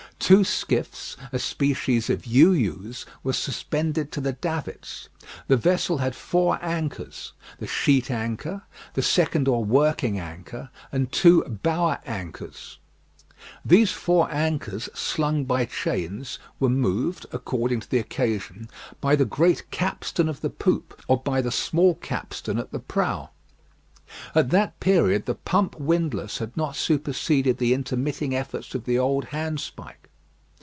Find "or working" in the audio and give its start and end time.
9.49-10.19